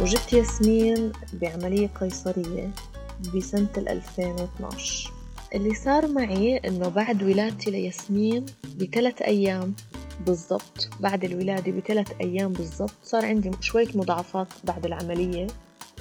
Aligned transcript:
وجبت 0.00 0.32
ياسمين 0.32 1.12
بعملية 1.32 1.86
قيصرية 2.00 2.70
بسنة 3.34 3.68
2012 3.78 5.12
اللي 5.54 5.74
صار 5.74 6.08
معي 6.08 6.56
إنه 6.56 6.88
بعد 6.88 7.22
ولادتي 7.22 7.70
لياسمين 7.70 8.46
بثلاث 8.80 9.22
أيام 9.22 9.74
بالضبط 10.26 10.90
بعد 11.00 11.24
الولادة 11.24 11.72
بثلاث 11.72 12.12
أيام 12.20 12.52
بالضبط 12.52 12.94
صار 13.02 13.26
عندي 13.26 13.50
شوية 13.60 13.88
مضاعفات 13.94 14.46
بعد 14.64 14.86
العملية 14.86 15.46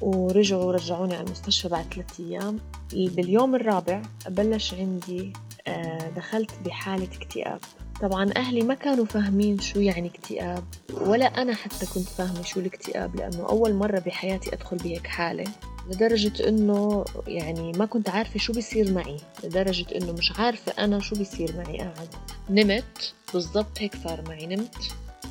ورجعوا 0.01 0.71
رجعوني 0.71 1.15
على 1.15 1.25
المستشفى 1.25 1.67
بعد 1.67 1.93
ثلاثة 1.93 2.23
أيام. 2.23 2.59
باليوم 2.93 3.55
الرابع 3.55 4.01
بلش 4.29 4.73
عندي 4.73 5.33
آه، 5.67 6.09
دخلت 6.09 6.51
بحالة 6.65 7.07
اكتئاب. 7.21 7.59
طبعا 8.01 8.29
أهلي 8.37 8.61
ما 8.61 8.73
كانوا 8.73 9.05
فاهمين 9.05 9.59
شو 9.59 9.79
يعني 9.79 10.07
اكتئاب 10.07 10.63
ولا 10.93 11.41
أنا 11.41 11.55
حتى 11.55 11.85
كنت 11.85 12.07
فاهمة 12.07 12.43
شو 12.43 12.59
الاكتئاب 12.59 13.15
لأنه 13.15 13.49
أول 13.49 13.73
مرة 13.73 13.99
بحياتي 13.99 14.53
أدخل 14.53 14.77
بهيك 14.77 15.07
حالة 15.07 15.43
لدرجة 15.89 16.47
إنه 16.47 17.05
يعني 17.27 17.71
ما 17.71 17.85
كنت 17.85 18.09
عارفة 18.09 18.39
شو 18.39 18.53
بيصير 18.53 18.91
معي 18.91 19.17
لدرجة 19.43 19.85
إنه 19.95 20.11
مش 20.11 20.31
عارفة 20.39 20.71
أنا 20.83 20.99
شو 20.99 21.15
بيصير 21.15 21.57
معي 21.57 21.77
قاعد. 21.77 22.07
نمت 22.49 23.13
بالضبط 23.33 23.79
هيك 23.79 23.95
صار 24.03 24.21
معي 24.27 24.45
نمت 24.45 24.75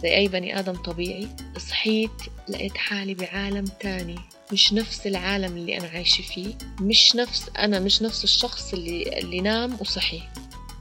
زي 0.03 0.17
أي 0.17 0.29
بني 0.29 0.59
آدم 0.59 0.73
طبيعي. 0.75 1.29
صحيت 1.69 2.11
لقيت 2.49 2.77
حالي 2.77 3.15
بعالم 3.15 3.65
تاني 3.81 4.17
مش 4.53 4.73
نفس 4.73 5.07
العالم 5.07 5.57
اللي 5.57 5.79
أنا 5.79 5.89
عايشة 5.89 6.23
فيه 6.23 6.55
مش 6.81 7.17
نفس 7.17 7.51
أنا 7.59 7.81
مش 7.81 8.03
نفس 8.03 8.25
الشخص 8.25 8.73
اللي, 8.73 9.19
اللي 9.19 9.41
نام 9.41 9.77
وصحي 9.81 10.23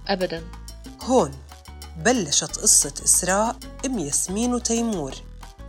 أبدا. 0.07 0.43
هون 1.01 1.31
بلشت 1.97 2.57
قصة 2.57 2.93
إسراء 3.05 3.55
أم 3.85 3.99
ياسمين 3.99 4.53
وتيمور. 4.53 5.15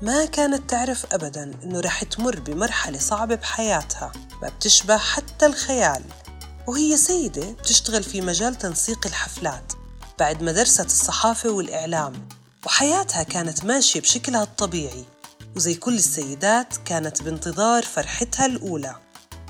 ما 0.02 0.24
كانت 0.24 0.70
تعرف 0.70 1.06
أبدا 1.12 1.54
إنه 1.64 1.80
رح 1.80 2.04
تمر 2.04 2.40
بمرحلة 2.40 2.98
صعبة 2.98 3.34
بحياتها 3.34 4.12
ما 4.42 4.48
بتشبه 4.48 4.96
حتى 4.96 5.46
الخيال. 5.46 6.04
وهي 6.66 6.96
سيدة 6.96 7.50
بتشتغل 7.50 8.02
في 8.02 8.20
مجال 8.20 8.54
تنسيق 8.54 9.06
الحفلات 9.06 9.72
بعد 10.18 10.42
ما 10.42 10.52
درست 10.52 10.86
الصحافة 10.86 11.50
والإعلام 11.50 12.28
وحياتها 12.66 13.22
كانت 13.22 13.64
ماشية 13.64 14.00
بشكلها 14.00 14.42
الطبيعي. 14.42 15.04
وزي 15.56 15.74
كل 15.74 15.94
السيدات 15.94 16.74
كانت 16.84 17.22
بانتظار 17.22 17.82
فرحتها 17.82 18.46
الأولى. 18.46 18.96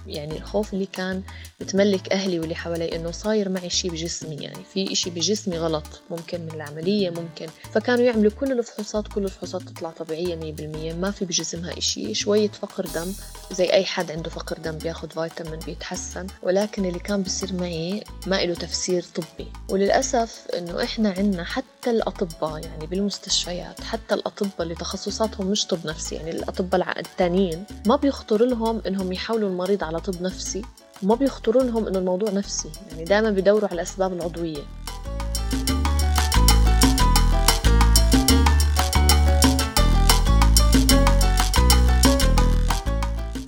يعني 0.09 0.37
الخوف 0.37 0.75
اللي 0.75 0.87
كان 0.87 1.23
بتملك 1.61 2.13
أهلي 2.13 2.41
واللي 2.41 2.55
حوالي 2.55 2.97
إنه 2.97 3.11
صاير 3.11 3.49
معي 3.49 3.71
شيء 3.71 3.91
بجسمي 3.91 4.37
يعني 4.37 4.65
في 4.75 4.93
إشي 4.93 5.11
بجسمي 5.11 5.59
غلط 5.59 5.85
ممكن 6.11 6.41
من 6.41 6.51
العملية 6.55 7.11
ممكن 7.11 7.47
فكانوا 7.73 8.05
يعملوا 8.05 8.31
كل 8.31 8.53
الفحوصات 8.53 9.09
كل 9.09 9.25
الفحوصات 9.25 9.63
تطلع 9.63 9.91
طبيعية 9.91 10.55
100% 10.93 10.95
ما 10.95 11.11
في 11.11 11.25
بجسمها 11.25 11.79
إشي 11.79 12.15
شوية 12.15 12.49
فقر 12.49 12.87
دم 12.87 13.13
زي 13.53 13.73
أي 13.73 13.85
حد 13.85 14.11
عنده 14.11 14.31
فقر 14.31 14.59
دم 14.59 14.79
بياخد 14.79 15.13
فيتامين 15.13 15.59
بيتحسن 15.59 16.27
ولكن 16.43 16.85
اللي 16.85 16.99
كان 16.99 17.23
بيصير 17.23 17.53
معي 17.53 18.05
ما 18.27 18.45
له 18.45 18.55
تفسير 18.55 19.05
طبي. 19.15 19.49
وللأسف 19.69 20.47
إنه 20.59 20.83
إحنا 20.83 21.11
عنا 21.11 21.45
حتى 21.45 21.91
الأطباء 21.91 22.65
يعني 22.65 22.87
بالمستشفيات 22.87 23.81
حتى 23.81 24.15
الأطباء 24.15 24.63
اللي 24.63 24.75
تخصصاتهم 24.75 25.47
مش 25.47 25.67
طب 25.67 25.87
نفسي 25.87 26.15
يعني 26.15 26.31
الأطباء 26.31 26.99
التانيين 27.01 27.65
ما 27.87 27.97
بيخطر 27.97 28.45
لهم 28.45 28.83
إنهم 28.87 29.13
يحاولوا 29.13 29.49
المريض 29.49 29.85
على 29.85 29.98
طب 29.99 30.23
نفسي 30.23 30.63
وما 31.03 31.15
بيخطروا 31.15 31.63
لهم 31.63 31.87
إنه 31.87 31.99
الموضوع 31.99 32.31
نفسي 32.31 32.71
يعني 32.91 33.05
دائما 33.05 33.31
بيدوروا 33.31 33.69
على 33.69 33.75
الأسباب 33.75 34.13
العضوية 34.13 34.63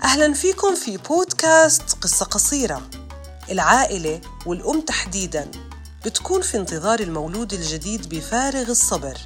أهلا 0.05 0.33
فيكم 0.33 0.75
في 0.75 0.97
بودكاست 0.97 1.97
قصة 2.03 2.27
قصيرة. 2.27 2.83
العائلة 3.51 4.21
والأم 4.47 4.81
تحديداً 4.81 5.51
بتكون 6.05 6.43
في 6.43 6.57
انتظار 6.57 7.01
المولود 7.01 7.53
الجديد 7.53 8.09
بفارغ 8.09 8.71
الصبر. 8.71 9.19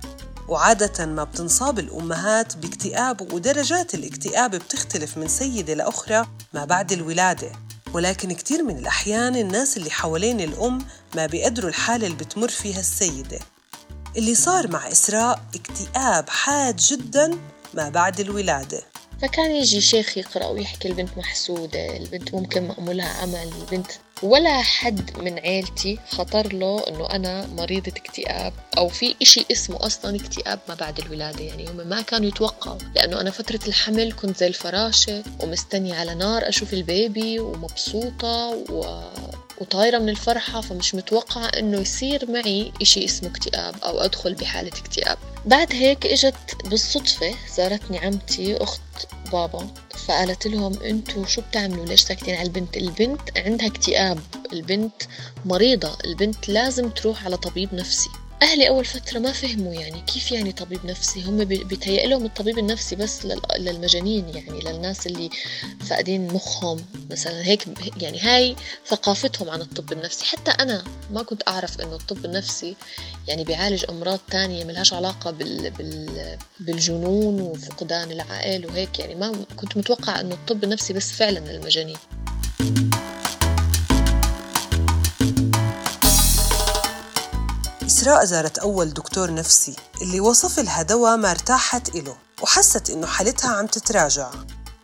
وعادة 0.49 1.06
ما 1.06 1.25
بتنصاب 1.25 1.78
الأمهات 1.78 2.56
باكتئاب 2.56 3.32
ودرجات 3.32 3.94
الاكتئاب 3.94 4.50
بتختلف 4.50 5.16
من 5.19 5.28
سيدة 5.28 5.75
لأخرى 5.75 6.27
ما 6.53 6.65
بعد 6.65 6.93
الولادة. 6.93 7.53
ولكن 7.93 8.32
كتير 8.32 8.62
من 8.62 8.78
الأحيان 8.78 9.37
الناس 9.37 9.77
اللي 9.77 9.91
حوالين 9.91 10.41
الأم 10.41 10.87
ما 11.16 11.27
بيقدروا 11.27 11.71
الحالة 11.71 12.06
اللي 12.06 12.16
بتمر 12.16 12.49
فيها 12.49 12.81
السيدة. 12.81 13.38
اللي 14.16 14.34
صار 14.34 14.69
مع 14.69 14.88
إسراء 14.88 15.41
اكتئاب 15.55 16.28
حاد 16.28 16.76
جدا 16.76 17.38
ما 17.75 17.88
بعد 17.88 18.21
الولادة. 18.21 18.82
فكان 19.23 19.51
يجي 19.51 19.81
شيخ 19.81 20.19
يقرأ 20.19 20.47
ويحكي 20.47 20.89
البنت 20.89 21.19
محسودة 21.19 21.97
البنت 21.97 22.35
ممكن 22.35 22.69
مأمولها 22.69 23.09
عمل 23.09 23.51
البنت 23.61 23.87
ولا 24.23 24.63
حد 24.63 25.19
من 25.19 25.39
عيلتي 25.39 25.99
خطر 26.09 26.53
له 26.53 26.85
إنه 26.89 27.11
أنا 27.11 27.47
مريضة 27.47 27.93
اكتئاب 27.97 28.53
أو 28.79 28.89
في 28.89 29.15
إشي 29.23 29.47
اسمه 29.53 29.87
أصلا 29.87 30.17
اكتئاب 30.17 30.59
ما 30.69 30.75
بعد 30.75 30.99
الولادة 30.99 31.45
يعني 31.45 31.71
هم 31.71 31.77
ما 31.77 32.01
كانوا 32.01 32.29
يتوقعوا 32.29 32.79
لأنه 32.97 33.21
أنا 33.21 33.31
فترة 33.31 33.61
الحمل 33.67 34.13
كنت 34.13 34.37
زي 34.37 34.47
الفراشة 34.47 35.23
ومستنية 35.41 35.95
على 35.95 36.15
نار 36.15 36.49
أشوف 36.49 36.75
البيبي 36.75 37.41
ومبسوطة 37.41 38.49
و... 38.71 39.03
وطايرة 39.61 39.99
من 39.99 40.09
الفرحة 40.09 40.61
فمش 40.61 40.95
متوقعة 40.95 41.47
إنه 41.47 41.81
يصير 41.81 42.31
معي 42.31 42.73
إشي 42.83 43.05
اسمه 43.05 43.29
اكتئاب 43.29 43.75
أو 43.85 44.01
أدخل 44.01 44.35
بحالة 44.35 44.69
اكتئاب. 44.69 45.19
بعد 45.47 45.73
هيك 45.73 46.07
إجت 46.07 46.57
بالصدفة 46.65 47.35
زارتني 47.57 47.99
عمتي 47.99 48.57
أخت 48.57 48.81
بابا 49.34 49.67
فقالت 50.06 50.47
لهم 50.47 50.83
أنتوا 50.83 51.27
شو 51.27 51.43
بتعملوا؟ 51.43 51.87
ليش 51.87 52.00
ساكتين 52.00 52.34
على 52.34 52.47
البنت؟ 52.47 52.77
البنت 52.77 53.39
عندها 53.39 53.67
اكتئاب 53.67 54.19
البنت 54.53 55.03
مريضة 55.45 55.97
البنت 56.05 56.49
لازم 56.49 56.91
تروح 56.91 57.25
على 57.25 57.37
طبيب 57.37 57.75
نفسي. 57.75 58.09
أهلي 58.43 58.69
أول 58.69 58.84
فترة 58.84 59.19
ما 59.19 59.33
فهموا 59.33 59.72
يعني 59.72 60.00
كيف 60.00 60.33
يعني 60.33 60.53
طبيب 60.53 60.87
نفسي. 60.87 61.22
هم 61.22 61.45
بيتهيأ 61.45 62.06
لهم 62.06 62.25
الطبيب 62.25 62.59
النفسي 62.59 62.97
بس 62.97 63.27
للمجانين 63.59 64.28
يعني 64.28 64.61
للناس 64.61 65.06
اللي 65.06 65.31
فاقدين 65.81 66.33
مخهم. 66.33 66.84
مثلا 67.11 67.47
هيك 67.47 67.65
يعني 67.97 68.21
هاي 68.21 68.56
ثقافتهم 68.87 69.50
عن 69.50 69.61
الطب 69.61 69.93
النفسي. 69.93 70.25
حتى 70.25 70.50
أنا 70.50 70.84
ما 71.11 71.23
كنت 71.23 71.43
أعرف 71.49 71.81
إنه 71.81 71.94
الطب 71.94 72.25
النفسي 72.25 72.77
يعني 73.28 73.44
بيعالج 73.44 73.84
أمراض 73.91 74.19
تانية 74.31 74.65
ملهاش 74.65 74.93
علاقة 74.93 75.31
بال 75.31 75.71
بال 75.71 76.39
بالجنون 76.61 77.41
وفقدان 77.41 78.11
العقل 78.11 78.67
وهيك 78.67 78.99
يعني. 78.99 79.15
ما 79.15 79.44
كنت 79.56 79.77
متوقع 79.77 80.21
إنه 80.21 80.34
الطب 80.34 80.65
النفسي 80.65 80.93
بس 80.93 81.12
فعلا 81.12 81.39
للمجانين. 81.39 81.97
إسراء 88.05 88.25
زارت 88.25 88.59
أول 88.59 88.91
دكتور 88.91 89.35
نفسي 89.35 89.77
اللي 90.03 90.21
وصف 90.21 90.59
لها 90.59 90.83
دواء 90.83 91.17
ما 91.17 91.31
ارتاحت 91.31 91.95
إله 91.95 92.17
وحست 92.43 92.91
إنه 92.91 93.07
حالتها 93.07 93.51
عم 93.51 93.67
تتراجع. 93.67 94.31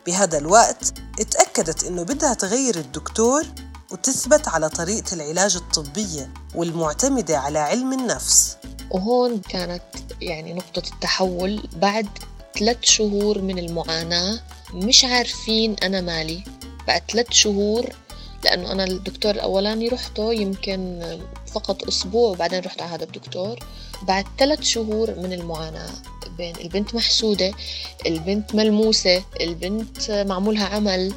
بهذا 0.07 0.37
الوقت 0.37 0.93
اتأكدت 1.19 1.83
إنه 1.83 2.03
بدها 2.03 2.33
تغير 2.33 2.75
الدكتور 2.75 3.45
وتثبت 3.91 4.47
على 4.47 4.69
طريقة 4.69 5.13
العلاج 5.13 5.55
الطبية 5.55 6.33
والمعتمدة 6.55 7.37
على 7.37 7.59
علم 7.59 7.93
النفس. 7.93 8.57
وهون 8.91 9.41
كانت 9.41 9.83
يعني 10.21 10.53
نقطة 10.53 10.93
التحول 10.93 11.69
بعد 11.75 12.07
ثلاث 12.59 12.77
شهور 12.81 13.41
من 13.41 13.59
المعاناة. 13.59 14.39
مش 14.73 15.05
عارفين 15.05 15.75
أنا 15.83 16.01
مالي. 16.01 16.43
بعد 16.87 17.01
ثلاث 17.11 17.27
شهور 17.31 17.89
لأنه 18.43 18.71
أنا 18.71 18.83
الدكتور 18.83 19.31
الأولاني 19.31 19.87
رحته 19.87 20.33
يمكن 20.33 21.01
فقط 21.53 21.87
أسبوع 21.87 22.29
وبعدين 22.31 22.59
رحت 22.59 22.81
على 22.81 22.91
هذا 22.91 23.03
الدكتور. 23.03 23.59
بعد 24.07 24.25
ثلاث 24.39 24.61
شهور 24.61 25.15
من 25.19 25.33
المعاناة 25.33 25.89
بين 26.37 26.55
البنت 26.55 26.95
محسودة 26.95 27.51
البنت 28.05 28.55
ملموسة 28.55 29.23
البنت 29.41 30.11
معمولها 30.11 30.65
عمل 30.65 31.13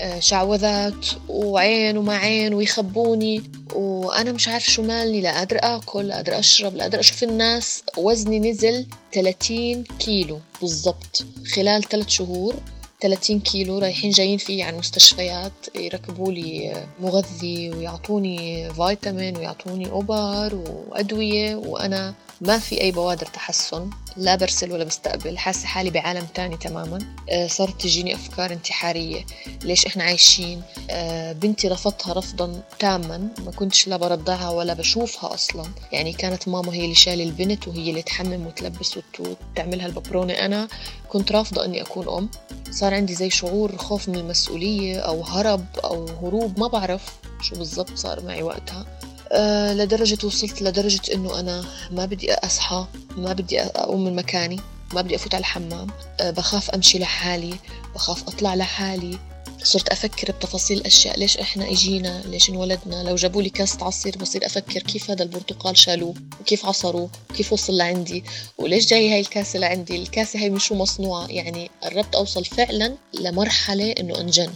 آه، 0.00 0.18
شعوذات 0.20 1.06
وعين 1.28 1.96
وما 1.98 2.16
عين 2.16 2.54
ويخبوني. 2.54 3.42
وأنا 3.74 4.32
مش 4.32 4.48
عارف 4.48 4.70
شو 4.70 4.82
مالي 4.82 5.20
لا 5.20 5.32
قادرة 5.38 5.58
آكل 5.62 6.06
لا 6.08 6.14
قادرة 6.14 6.38
أشرب 6.38 6.74
لا 6.76 6.82
قادرة 6.82 7.00
أشوف 7.00 7.22
الناس. 7.22 7.82
وزني 7.96 8.50
نزل 8.50 8.86
30 9.12 9.84
كيلو 9.84 10.40
بالضبط 10.60 11.24
خلال 11.54 11.82
ثلاث 11.82 12.08
شهور. 12.08 12.54
30 13.00 13.40
كيلو 13.40 13.78
رايحين 13.78 14.10
جايين 14.10 14.38
فيه 14.38 14.64
على 14.64 14.74
المستشفيات 14.74 15.52
يركبوا 15.74 16.32
لي 16.32 16.86
مغذي 17.00 17.70
ويعطوني 17.70 18.70
فيتامين 18.74 19.36
ويعطوني 19.36 19.90
أوبر 19.90 20.54
وأدوية 20.54 21.54
وأنا 21.54 22.14
ما 22.40 22.58
في 22.58 22.80
أي 22.80 22.90
بوادر 22.92 23.26
تحسن 23.26 23.90
لا 24.16 24.36
برسل 24.36 24.72
ولا 24.72 24.84
بستقبل 24.84 25.38
حاسة 25.38 25.66
حالي 25.66 25.90
بعالم 25.90 26.26
تاني 26.34 26.56
تماما. 26.56 26.98
آه، 27.30 27.46
صارت 27.46 27.80
تجيني 27.80 28.14
أفكار 28.14 28.52
انتحارية 28.52 29.26
ليش 29.62 29.86
إحنا 29.86 30.04
عايشين؟ 30.04 30.62
آه، 30.90 31.32
بنتي 31.32 31.68
رفضتها 31.68 32.12
رفضا 32.12 32.62
تاما 32.78 33.28
ما 33.44 33.50
كنتش 33.50 33.88
لا 33.88 33.96
برضعها 33.96 34.50
ولا 34.50 34.74
بشوفها 34.74 35.34
أصلا. 35.34 35.64
يعني 35.92 36.12
كانت 36.12 36.48
ماما 36.48 36.74
هي 36.74 36.84
اللي 36.84 36.94
شايلة 36.94 37.24
البنت 37.24 37.68
وهي 37.68 37.90
اللي 37.90 38.02
تحمم 38.02 38.46
وتلبس 38.46 38.98
وتعملها 39.18 39.86
الببرونة 39.86 40.32
أنا 40.32 40.68
كنت 41.08 41.32
رافضة 41.32 41.64
أني 41.64 41.82
أكون 41.82 42.08
أم. 42.08 42.28
صار 42.70 42.85
عندي 42.94 43.14
زي 43.14 43.30
شعور 43.30 43.76
خوف 43.76 44.08
من 44.08 44.16
المسؤولية 44.16 45.00
أو 45.00 45.22
هرب 45.22 45.66
أو 45.84 46.06
هروب 46.06 46.60
ما 46.60 46.66
بعرف 46.66 47.02
شو 47.42 47.56
بالضبط 47.56 47.94
صار 47.94 48.22
معي 48.24 48.42
وقتها. 48.42 48.86
أه 49.32 49.74
لدرجة 49.74 50.26
وصلت 50.26 50.62
لدرجة 50.62 51.14
إنه 51.14 51.40
أنا 51.40 51.64
ما 51.90 52.04
بدي 52.04 52.34
أصحى 52.34 52.86
ما 53.16 53.32
بدي 53.32 53.60
أقوم 53.60 54.04
من 54.04 54.16
مكاني 54.16 54.60
ما 54.94 55.02
بدي 55.02 55.16
أفوت 55.16 55.34
على 55.34 55.40
الحمام. 55.40 55.86
أه 56.20 56.30
بخاف 56.30 56.70
أمشي 56.70 56.98
لحالي 56.98 57.54
بخاف 57.94 58.28
أطلع 58.28 58.54
لحالي. 58.54 59.18
صرت 59.66 59.88
أفكر 59.88 60.32
بتفاصيل 60.32 60.78
الأشياء 60.78 61.18
ليش 61.18 61.36
إحنا 61.36 61.70
إجينا؟ 61.70 62.22
ليش 62.26 62.50
انولدنا؟ 62.50 63.02
لو 63.02 63.14
جابوا 63.14 63.42
لي 63.42 63.50
كاسة 63.50 63.84
عصير 63.86 64.18
بصير 64.18 64.46
أفكر 64.46 64.80
كيف 64.82 65.10
هذا 65.10 65.22
البرتقال 65.22 65.78
شالوه؟ 65.78 66.14
وكيف 66.40 66.66
عصروه؟ 66.66 67.10
وكيف 67.30 67.52
وصل 67.52 67.76
لعندي؟ 67.76 68.24
وليش 68.58 68.86
جاي 68.86 69.12
هاي 69.12 69.20
الكاسة 69.20 69.58
لعندي؟ 69.58 69.96
الكاسة 69.96 70.40
هاي 70.40 70.50
من 70.50 70.58
شو 70.58 70.74
مصنوعة؟ 70.74 71.26
يعني 71.26 71.70
قربت 71.82 72.14
أوصل 72.14 72.44
فعلا 72.44 72.96
لمرحلة 73.14 73.92
إنه 73.92 74.20
أنجن. 74.20 74.52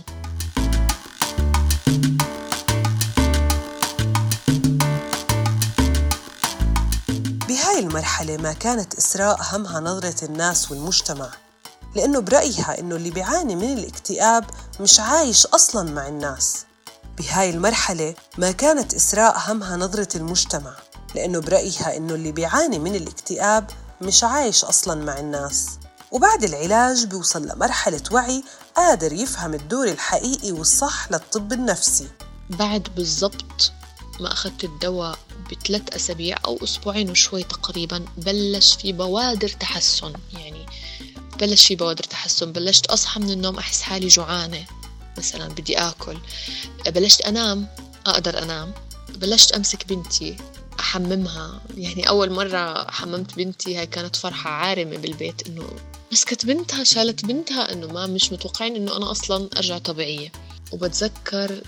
بهاي 7.49 7.79
المرحلة 7.79 8.37
ما 8.37 8.53
كانت 8.53 8.95
إسراء 8.95 9.39
همها 9.53 9.81
نظرة 9.81 10.25
الناس 10.25 10.71
والمجتمع. 10.71 11.31
لأنه 11.95 12.21
برأيها 12.21 12.79
إنه 12.79 12.97
اللي 12.97 13.11
بيعاني 13.11 13.57
من 13.57 13.79
الاكتئاب 13.79 14.45
مش 14.81 15.01
عايش 15.01 15.47
أصلاً 15.47 15.93
مع 15.93 16.09
الناس. 16.09 16.65
بهاي 17.19 17.51
المرحلة 17.51 18.15
ما 18.39 18.53
كانت 18.53 18.95
إسراء 18.95 19.39
همها 19.47 19.77
نظرة 19.77 20.17
المجتمع 20.17 20.77
لأنه 21.15 21.41
برأيها 21.41 21.97
إنه 21.97 22.15
اللي 22.15 22.33
بيعاني 22.33 22.79
من 22.79 22.95
الاكتئاب 22.95 23.71
مش 24.01 24.25
عايش 24.25 24.65
أصلاً 24.65 25.05
مع 25.05 25.19
الناس. 25.19 25.69
وبعد 26.13 26.45
العلاج 26.45 27.05
بيوصل 27.05 27.47
لمرحلة 27.49 28.03
وعي 28.13 28.45
قادر 28.77 29.13
يفهم 29.13 29.55
الدور 29.55 29.89
الحقيقي 29.89 30.53
والصح 30.53 31.13
للطب 31.13 31.53
النفسي. 31.53 32.09
بعد 32.51 32.89
بالضبط 32.97 33.73
ما 34.21 34.33
أخذت 34.33 34.65
الدواء 34.65 35.19
بثلاث 35.51 35.83
أسابيع 35.95 36.37
أو 36.45 36.59
أسبوعين 36.65 37.11
وشوي 37.11 37.43
تقريبا 37.43 38.05
بلش 38.17 38.75
في 38.75 38.93
بوادر 38.93 39.49
تحسن. 39.49 40.13
يعني 40.33 40.50
بلش 41.41 41.67
في 41.67 41.77
بوادر 41.77 42.05
تحسن. 42.05 42.53
بلشت 42.53 42.87
أصحى 42.87 43.21
من 43.21 43.31
النوم 43.31 43.59
أحس 43.59 43.83
حالي 43.83 44.09
جوعانة. 44.09 44.67
مثلا 45.19 45.49
بدي 45.49 45.79
آكل. 45.79 46.19
بلشت 46.87 47.21
أنام 47.21 47.69
أقدر 48.07 48.43
أنام. 48.43 48.73
بلشت 49.09 49.53
أمسك 49.53 49.87
بنتي 49.87 50.37
أحممها. 50.81 51.61
يعني 51.77 52.09
أول 52.09 52.31
مرة 52.33 52.91
حممت 52.91 53.35
بنتي 53.35 53.77
هاي 53.77 53.87
كانت 53.87 54.17
فرحة 54.17 54.51
عارمة 54.51 54.97
بالبيت 54.97 55.47
إنه 55.47 55.69
مسكت 56.13 56.47
بنتها 56.47 56.85
شالت 56.85 57.25
بنتها 57.25 57.73
إنه 57.73 57.87
ما 57.87 58.07
مش 58.07 58.33
متوقعين 58.33 58.77
إنه 58.77 58.97
أنا 58.97 59.11
أصلا 59.11 59.49
أرجع 59.57 59.79
طبيعية. 59.79 60.33
وبتذكر 60.73 61.63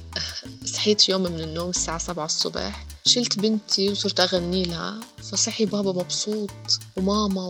صحيت 0.64 1.08
يوم 1.08 1.22
من 1.22 1.40
النوم 1.40 1.70
الساعة 1.70 1.98
سبعة 1.98 2.25
الصبح. 2.25 2.86
شلت 3.06 3.38
بنتي 3.38 3.88
وصرت 3.88 4.20
أغني 4.20 4.64
لها 4.64 5.00
فصحي 5.32 5.66
بابا 5.66 5.93
مبسوط 5.93 6.50
وماما 6.96 7.46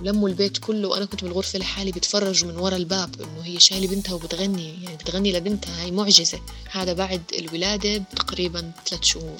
ولموا 0.00 0.28
البيت 0.28 0.58
كله 0.58 0.88
وأنا 0.88 1.04
كنت 1.04 1.24
بالغرفة 1.24 1.58
لحالي 1.58 1.92
بتفرجوا 1.92 2.48
من 2.52 2.56
ورا 2.58 2.76
الباب 2.76 3.20
إنه 3.20 3.42
هي 3.42 3.60
شايلة 3.60 3.86
بنتها 3.94 4.14
وبتغني 4.14 4.84
يعني 4.84 4.96
بتغني 4.96 5.32
لبنتها 5.32 5.82
هاي 5.82 5.90
معجزة. 5.90 6.40
هذا 6.70 6.92
بعد 6.92 7.22
الولادة 7.38 7.98
بتقريبا 7.98 8.72
ثلاث 8.86 9.02
شهور. 9.02 9.38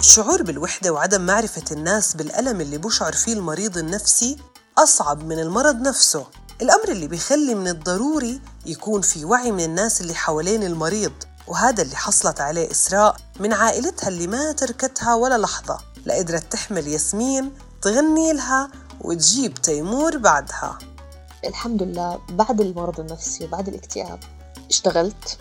الشعور 0.00 0.42
بالوحدة 0.42 0.92
وعدم 0.92 1.20
معرفة 1.20 1.64
الناس 1.72 2.14
بالألم 2.16 2.60
اللي 2.60 2.78
بشعر 2.78 3.12
فيه 3.12 3.32
المريض 3.32 3.78
النفسي 3.78 4.36
أصعب 4.78 5.24
من 5.24 5.38
المرض 5.38 5.76
نفسه. 5.76 6.26
الأمر 6.62 6.88
اللي 6.88 7.06
بيخلي 7.08 7.54
من 7.54 7.68
الضروري 7.68 8.40
يكون 8.66 9.00
في 9.00 9.24
وعي 9.24 9.52
من 9.52 9.64
الناس 9.64 10.00
اللي 10.00 10.14
حوالين 10.14 10.62
المريض 10.62 11.12
وهذا 11.46 11.82
اللي 11.82 11.96
حصلت 11.96 12.40
عليه 12.40 12.70
إسراء 12.70 13.16
من 13.40 13.52
عائلتها 13.52 14.08
اللي 14.08 14.26
ما 14.26 14.52
تركتها 14.52 15.14
ولا 15.14 15.38
لحظة 15.38 15.78
لقدرت 16.06 16.52
تحمل 16.52 16.88
ياسمين 16.88 17.52
تغني 17.82 18.32
لها 18.32 18.70
وتجيب 19.00 19.54
تيمور 19.54 20.16
بعدها. 20.16 20.78
الحمد 21.46 21.82
لله 21.82 22.20
بعد 22.30 22.60
المرض 22.60 23.00
النفسي 23.00 23.44
وبعد 23.44 23.68
الاكتئاب 23.68 24.18
اشتغلت 24.70 25.38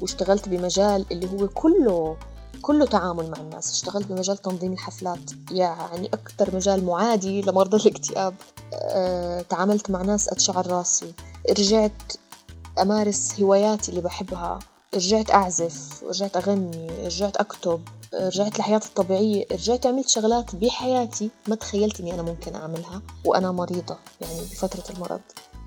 واشتغلت 0.00 0.48
بمجال 0.48 1.06
اللي 1.12 1.30
هو 1.32 1.48
كله 1.48 2.16
كله 2.62 2.86
تعامل 2.86 3.30
مع 3.30 3.38
الناس. 3.38 3.72
اشتغلت 3.72 4.06
بمجال 4.06 4.36
تنظيم 4.36 4.72
الحفلات 4.72 5.30
يعني 5.50 6.06
أكثر 6.06 6.54
مجال 6.56 6.84
معادي 6.84 7.42
لمرضى 7.42 7.76
الاكتئاب. 7.76 8.34
أه، 8.72 9.40
تعاملت 9.40 9.90
مع 9.90 10.02
ناس 10.02 10.28
أتشعر 10.28 10.66
راسي. 10.66 11.12
رجعت 11.58 12.02
أمارس 12.78 13.40
هواياتي 13.40 13.88
اللي 13.90 14.00
بحبها. 14.00 14.58
رجعت 14.94 15.30
أعزف 15.30 16.04
رجعت 16.04 16.36
أغني 16.36 16.88
رجعت 17.04 17.36
أكتب 17.36 17.80
رجعت 18.14 18.58
لحياتي 18.58 18.88
الطبيعية 18.88 19.46
رجعت 19.52 19.86
عملت 19.86 20.08
شغلات 20.08 20.56
بحياتي 20.56 21.30
ما 21.48 21.56
تخيلت 21.56 22.00
إني 22.00 22.14
أنا 22.14 22.22
ممكن 22.22 22.54
أعملها 22.54 23.02
وأنا 23.24 23.52
مريضة 23.52 23.96
يعني 24.20 24.40
بفترة 24.40 24.94
المرض. 24.94 25.20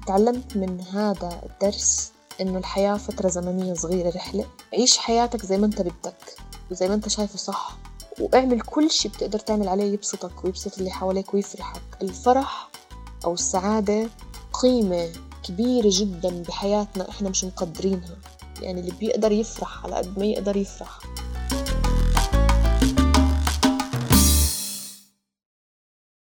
تعلمت 0.08 0.58
من 0.58 0.82
هذا 0.82 1.42
الدرس 1.50 2.12
إنه 2.42 2.58
الحياة 2.58 2.96
فترة 2.98 3.30
زمنية 3.30 3.74
صغيرة 3.74 4.10
رحلة. 4.10 4.46
عيش 4.74 4.98
حياتك 4.98 5.46
زي 5.46 5.58
ما 5.58 5.66
أنت 5.66 5.82
بدك 5.82 6.38
وزي 6.72 6.88
ما 6.88 6.94
أنت 6.94 7.10
شايفه 7.10 7.38
صح. 7.38 7.78
واعمل 8.20 8.62
كل 8.62 8.92
شي 8.92 9.10
بتقدر 9.10 9.40
تعمل 9.40 9.68
عليه 9.68 9.94
يبسطك 9.94 10.44
ويبسط 10.44 10.78
اللي 10.78 10.92
حواليك 10.92 11.34
ويفرحك. 11.34 11.82
الفرح 12.02 12.70
أو 13.26 13.34
السعادة 13.34 14.10
قيمة. 14.62 15.10
كبيرة 15.44 15.90
جدا 15.92 16.44
بحياتنا 16.48 17.10
إحنا 17.10 17.30
مش 17.30 17.44
مقدرينها. 17.44 18.18
يعني 18.62 18.80
اللي 18.82 18.92
بيقدر 19.00 19.32
يفرح 19.32 19.86
على 19.86 19.96
قد 19.96 20.20
ما 20.20 20.26
يقدر 20.26 20.58
يفرح. 20.58 21.00